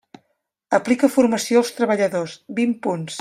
[0.77, 3.09] Aplica formació als treballadors, vint punts.